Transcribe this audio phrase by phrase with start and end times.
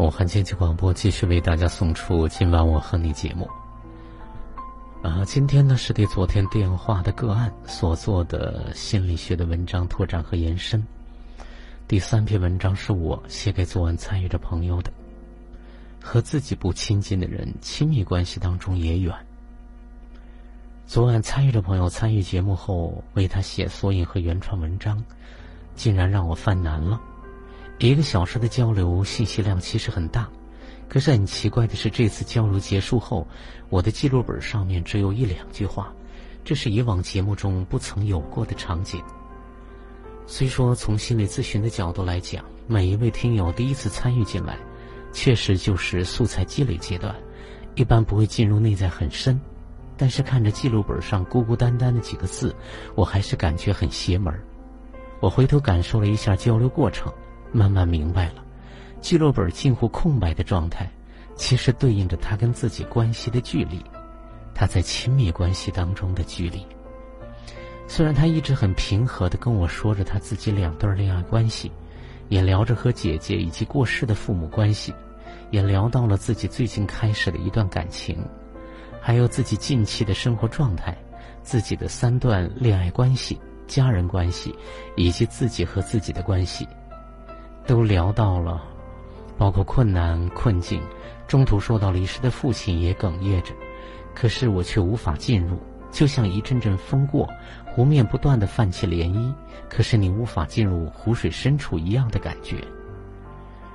[0.00, 3.46] 武汉经济广播继续为大家送出今晚我和你节目。
[5.02, 10.82] 啊，今天呢是对昨天电话的个案所做的心理学的文章拓展和延伸。
[11.86, 14.90] 第三篇文章是我写给昨晚参与的朋友的。
[16.02, 19.14] 和自己不亲近的人，亲密关系当中也远。
[20.86, 25.04] 昨晚参与的朋友参与节目后，为他写索引和原创文章，
[25.76, 26.98] 竟然让我犯难了。
[27.88, 30.28] 一个小时的交流，信息量其实很大，
[30.88, 33.26] 可是很奇怪的是，这次交流结束后，
[33.68, 35.92] 我的记录本上面只有一两句话，
[36.44, 39.02] 这是以往节目中不曾有过的场景。
[40.26, 44.58] 虽说从心理咨询的角度来讲，每一位听友第一次参与进来。
[45.12, 47.12] 确实就是素材积累阶段，
[47.74, 49.40] 一般不会进入内在很深。
[49.96, 52.54] 但是看着记录本上孤孤单单的几个字，
[52.94, 54.40] 我还是感觉很邪门儿。
[55.18, 57.12] 我回头感受了一下交流过程，
[57.52, 58.44] 慢慢明白了，
[59.00, 60.90] 记录本近乎空白的状态，
[61.36, 63.84] 其实对应着他跟自己关系的距离，
[64.54, 66.66] 他在亲密关系当中的距离。
[67.86, 71.70] 虽然他一直很平和的跟我说着他自己两段恋爱关系。
[72.30, 74.94] 也聊着和姐姐以及过世的父母关系，
[75.50, 78.24] 也聊到了自己最近开始的一段感情，
[79.00, 80.96] 还有自己近期的生活状态，
[81.42, 84.54] 自己的三段恋爱关系、家人关系，
[84.94, 86.64] 以及自己和自己的关系，
[87.70, 88.60] 都聊到了，
[89.38, 90.82] 包括困难困境。
[91.28, 93.54] 中途说到离世的父亲也哽咽着，
[94.12, 95.56] 可是我却无法进入。
[95.92, 97.28] 就像一阵阵风过，
[97.64, 99.32] 湖面不断的泛起涟漪，
[99.68, 102.56] 可是你无法进入湖水深处一样的感觉。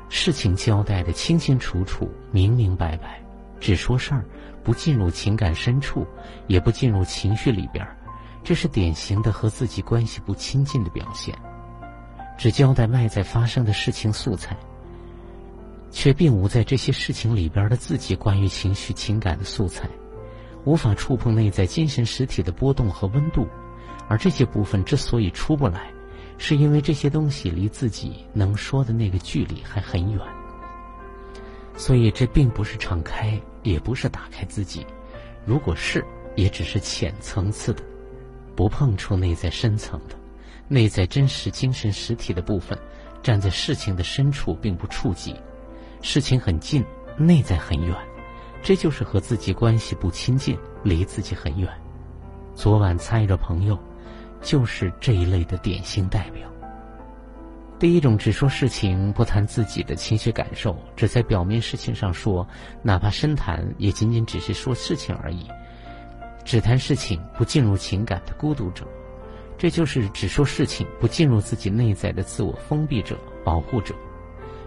[0.09, 3.21] 事情交代的清清楚楚、明明白白，
[3.61, 4.25] 只说事儿，
[4.61, 6.05] 不进入情感深处，
[6.47, 7.95] 也不进入情绪里边儿，
[8.43, 11.33] 这是典型的和自己关系不亲近的表现。
[12.37, 14.57] 只交代外在发生的事情素材，
[15.91, 19.89] 却并无在这些事情里边的自己关于情绪情感的素材。
[20.65, 23.47] 无法触碰内在精神实体的波动和温度，
[24.07, 25.91] 而这些部分之所以出不来，
[26.37, 30.19] 是因为这些东西离自己能说的那个距离还很远。
[31.77, 34.85] 所以这并不是敞开，也不是打开自己。
[35.45, 36.03] 如果是，
[36.35, 37.83] 也只是浅层次的，
[38.55, 40.15] 不碰触内在深层的、
[40.67, 42.77] 内在真实精神实体的部分。
[43.23, 45.35] 站在事情的深处，并不触及，
[46.03, 46.85] 事情很近，
[47.17, 47.95] 内在很远。
[48.61, 51.67] 这就是和自己关系不亲近，离自己很远。
[52.53, 53.79] 昨晚参与的朋友，
[54.43, 56.47] 就是这一类的典型代表。
[57.79, 62.47] 第一种只说事情，不谈自己的情绪感受，只在表面事情上说，
[62.83, 65.47] 哪怕深谈，也仅仅只是说事情而已。
[66.43, 68.87] 只谈事情，不进入情感的孤独者，
[69.57, 73.95] 这就是只说事情，不进入自己内在的自我封闭者、保护者。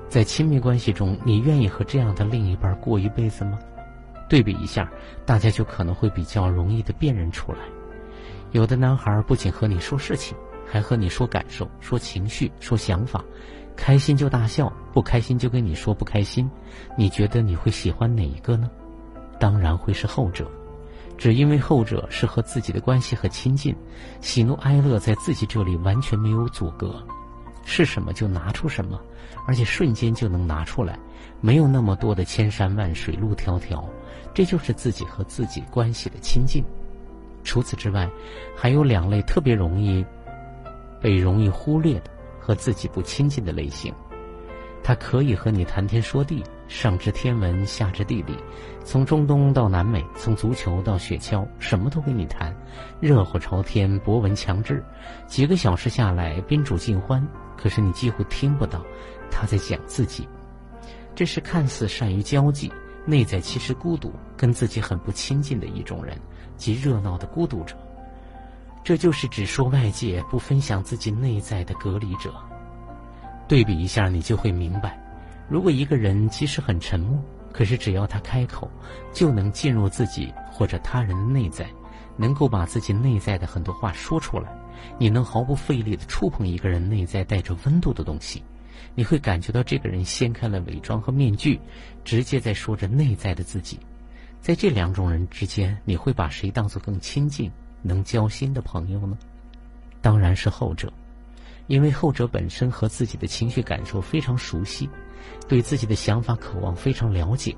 [0.08, 3.58] 在亲密关系中，你愿意和这样的另一半过一辈子吗？
[4.28, 4.90] 对比一下，
[5.26, 7.58] 大家就可能会比较容易的辨认出来。
[8.52, 13.22] 有的男孩不仅和你说事情，还和你说感受、说情绪、说想法，
[13.76, 16.50] 开心就大笑，不开心就跟你说不开心。
[16.96, 18.70] 你觉得你会喜欢哪一个呢？
[19.38, 20.50] 当然会是后者，
[21.18, 23.74] 只因为后者是和自己的关系很亲近，
[24.20, 27.02] 喜怒哀乐在自己这里完全没有阻隔，
[27.64, 28.98] 是什么就拿出什么，
[29.46, 30.96] 而且瞬间就能拿出来，
[31.40, 33.84] 没有那么多的千山万水路迢迢。
[34.32, 36.64] 这就是自己和自己关系的亲近。
[37.42, 38.08] 除此之外，
[38.56, 40.04] 还有两类特别容易
[41.00, 43.92] 被容易忽略的和自己不亲近的类型。
[44.84, 48.36] 他可以和你谈天说地，上知天文，下知地理，
[48.84, 52.54] 从中东到南美，从足球到雪橇，什么都跟你谈，
[53.00, 54.84] 热火朝天，博闻强志，
[55.26, 57.26] 几个小时下来宾主尽欢。
[57.56, 58.84] 可是你几乎听不到
[59.30, 60.28] 他在讲自己。
[61.16, 62.70] 这是看似善于交际。
[63.04, 66.20] 内在其实孤独，跟自己很不亲近的一种人，
[66.58, 67.74] 即热闹的孤独者。
[68.84, 72.34] 这就是只说外界，不分享自己内在的隔离者。
[73.48, 75.00] 对比一下，你就会明白：
[75.48, 77.18] 如果一个人即使很沉默，
[77.52, 78.70] 可是只要他开口，
[79.12, 81.66] 就能进入自己或者他人的内在，
[82.16, 84.48] 能够把自己内在的很多话说出来。
[84.98, 88.42] 你能毫不费力的触碰一个人内在带着温度的东西。
[88.94, 91.58] 你会感觉到这个人掀开了伪装和面具，
[92.04, 93.78] 直接在说着内在的自己。
[94.40, 97.50] 在这两种人之间，你会把谁当作更亲近、
[97.82, 99.16] 能交心的朋友呢？
[100.00, 100.92] 当然是后者，
[101.66, 104.88] 因为后者本身和自己的情绪感受非常熟悉，
[105.46, 107.56] 对自己的想法、渴望非常了解，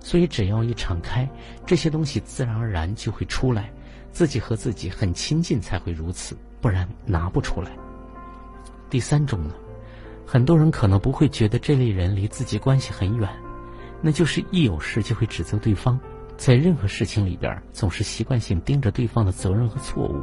[0.00, 1.28] 所以只要一敞开，
[1.66, 3.72] 这些东西自然而然就会出来。
[4.12, 7.70] 自己和自己很亲近才会如此，不然拿不出来。
[8.90, 9.54] 第三种呢？
[10.26, 13.28] 很多人可能不会觉得这类人离自己关系很远，
[14.02, 15.98] 那就是一有事就会指责对方，
[16.36, 20.20] 在任何事情里边总是习惯性盯着对方的责任和错误，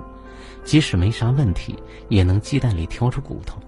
[0.66, 1.78] 即使没啥问题，
[2.10, 3.62] 也能鸡蛋里挑出骨头。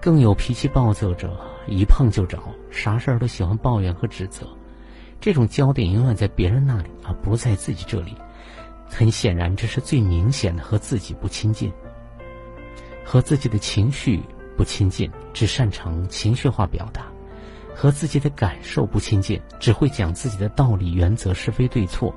[0.00, 2.38] 更有脾气暴躁者，一碰就着，
[2.70, 4.46] 啥事儿都喜欢抱怨和指责。
[5.20, 8.14] 这种焦点永远在别人那里，而不在自己这里。
[8.88, 11.70] 很显然，这是最明显的和自己不亲近，
[13.04, 14.20] 和自己的情绪
[14.56, 17.02] 不亲近，只擅长情绪化表达；
[17.74, 22.10] 和自己的感受不亲近，只会讲自己的道理、原则、是非对错；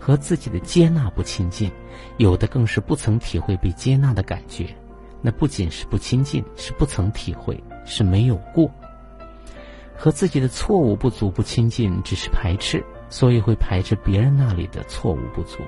[0.00, 1.70] 和自己的接纳不亲近，
[2.16, 4.74] 有的更是不曾体会被接纳的感觉。
[5.20, 8.70] 那不仅是不亲近，是不曾体会，是没有过。
[9.96, 15.58] 和自己的错误不足不亲近，只是排斥，所以会排斥别人那里的错误不足；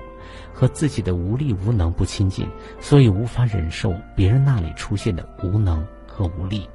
[0.52, 2.48] 和自己的无力无能不亲近，
[2.80, 6.68] 所以无法忍受别人那里出现的无能和无力。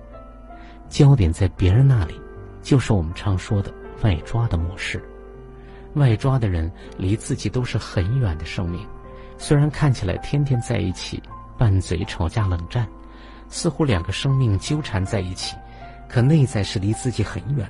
[0.90, 2.20] 焦点在别人那里，
[2.62, 3.74] 就是我们常说的
[4.04, 5.02] 外抓的模式。
[5.94, 8.86] 外抓的人离自己都是很远的生命，
[9.38, 11.24] 虽然看起来天天在一起。
[11.58, 12.88] 拌嘴、吵架、冷战，
[13.50, 15.56] 似乎两个生命纠缠在一起，
[16.08, 17.70] 可内在是离自己很远，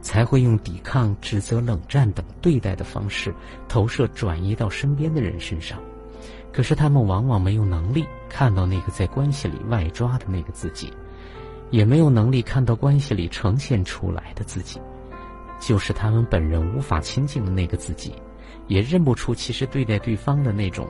[0.00, 3.34] 才会用抵抗、指责、冷战等对待的方式
[3.68, 5.78] 投射转移到身边的人身上。
[6.52, 10.92] 可是他们往往没有能力看到那个在关系里外抓的那个自己，
[11.70, 14.80] 也没有能力看到关系里呈现出来的自己，
[15.60, 18.14] 就是他们本人无法亲近的那个自己，
[18.66, 20.88] 也认不出其实对待对方的那种。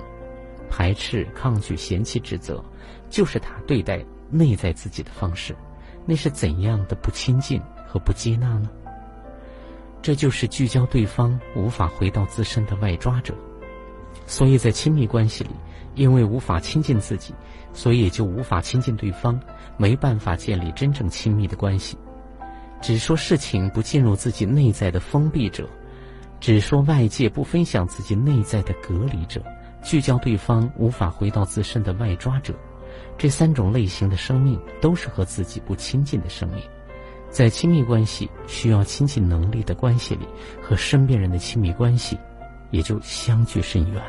[0.71, 2.63] 排斥、抗拒、嫌弃、指责，
[3.09, 5.55] 就是他对待内在自己的方式。
[6.07, 8.71] 那是怎样的不亲近和不接纳呢？
[10.01, 13.35] 这就是聚焦对方，无法回到自身的外抓者。
[14.27, 15.51] 所以在亲密关系里，
[15.95, 17.35] 因为无法亲近自己，
[17.73, 19.39] 所以也就无法亲近对方，
[19.77, 21.99] 没办法建立真正亲密的关系。
[22.81, 25.69] 只说事情不进入自己内在的封闭者，
[26.41, 29.43] 只说外界不分享自己内在的隔离者。
[29.83, 32.55] 聚焦对方无法回到自身的外抓者，
[33.17, 36.63] 这三种类型的生命都是和自己不亲近的生命，
[37.31, 40.27] 在亲密关系需要亲近能力的关系里，
[40.63, 42.19] 和身边人的亲密关系
[42.71, 44.03] 也就相距甚远。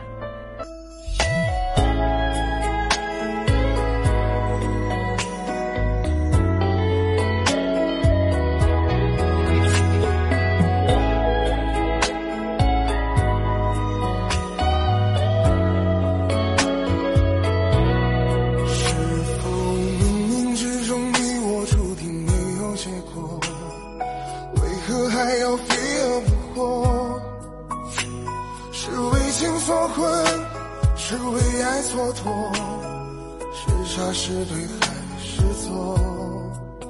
[31.09, 32.21] 是为爱蹉跎，
[33.51, 35.97] 是傻是对还是错？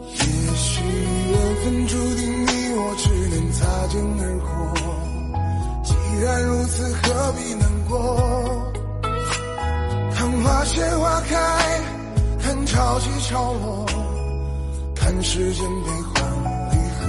[0.04, 0.19] 也
[0.57, 0.83] 许
[1.31, 1.33] 缘。
[1.63, 4.50] 分注定你我只能擦肩而过。
[5.86, 7.95] 既然如此，何必难过？
[10.13, 11.38] 看花谢花开，
[12.42, 13.86] 看潮起潮落，
[14.95, 16.13] 看时间悲欢
[16.74, 17.07] 离合。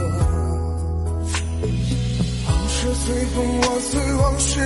[2.46, 4.60] 往事随风，我随往事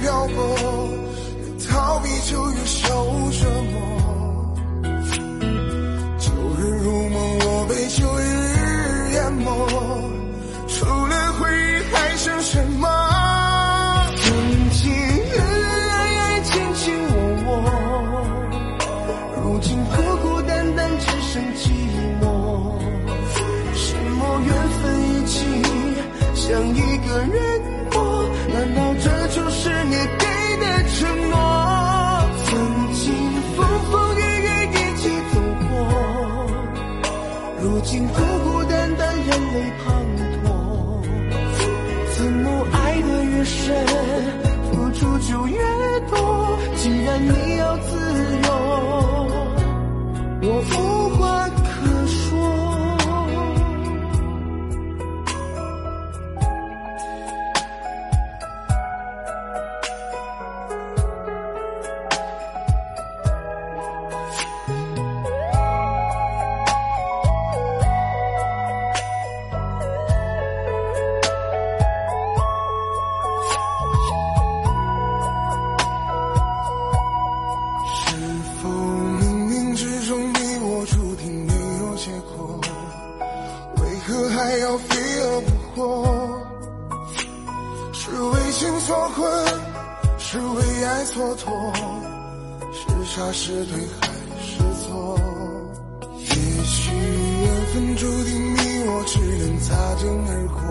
[0.00, 0.40] 漂泊
[1.76, 2.88] 逃避就越受
[3.32, 3.76] 折磨
[6.18, 9.44] 旧日如梦我被旧日淹没。
[10.68, 12.95] 除了回忆还剩什么
[84.06, 86.40] 可还要飞蛾扑火，
[87.92, 89.28] 是为情所困，
[90.16, 91.50] 是为爱蹉跎，
[92.72, 94.06] 是傻是对还
[94.40, 95.18] 是错？
[96.20, 96.24] 也
[96.64, 100.62] 许缘分注定你我只能擦肩而过。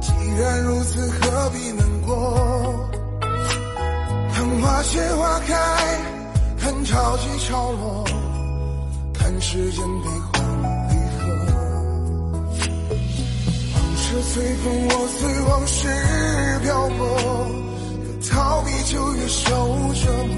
[0.00, 2.88] 既然如此，何必难过？
[4.32, 5.52] 看花谢花开，
[6.60, 8.04] 看潮起潮落，
[9.12, 10.73] 看世间悲欢。
[14.16, 15.88] 我随风，我随往事
[16.62, 17.02] 漂泊，
[18.04, 20.36] 越逃避就越受折磨。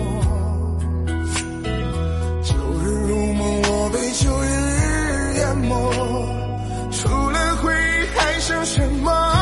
[2.42, 4.48] 旧日如梦我被旧日
[5.36, 5.70] 淹没，
[6.90, 9.35] 除了回忆还剩什么？